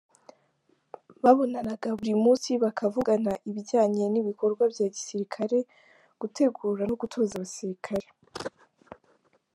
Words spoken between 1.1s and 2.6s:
Babonanaga buri munsi,